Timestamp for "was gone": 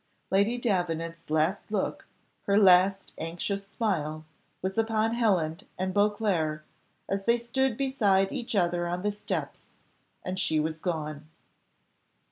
10.59-11.27